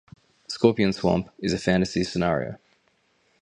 "Scorpion 0.47 0.93
Swamp" 0.93 1.29
is 1.37 1.53
a 1.53 1.59
fantasy 1.59 2.03
scenario. 2.03 2.57